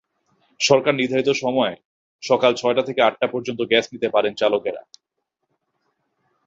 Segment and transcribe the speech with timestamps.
[0.59, 1.73] সরকারনির্ধারিত সময়
[2.23, 4.81] সকাল ছয়টা থেকে আটটা পর্যন্ত গ্যাস নিতে পারেন চালকেরা।